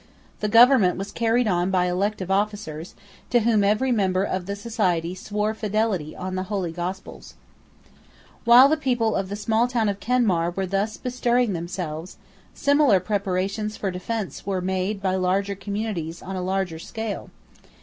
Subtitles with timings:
[0.39, 2.95] The government was carried on by elective officers,
[3.29, 7.35] to whom every member of the society swore fidelity on the Holy Gospels,
[8.43, 12.17] While the people of the small town of Kenmare were thus bestirring themselves,
[12.55, 17.29] similar preparations for defence were made by larger communities on a larger scale.